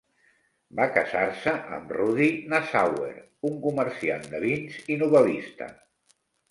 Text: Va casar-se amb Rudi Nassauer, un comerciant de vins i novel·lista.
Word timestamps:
Va 0.79 0.87
casar-se 0.95 1.53
amb 1.77 1.93
Rudi 1.99 2.31
Nassauer, 2.55 3.13
un 3.51 3.63
comerciant 3.69 4.29
de 4.35 4.45
vins 4.49 4.85
i 4.97 5.03
novel·lista. 5.05 5.75